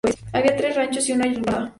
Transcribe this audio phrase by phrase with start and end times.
[0.33, 1.69] Había tres ranchos y una ramada.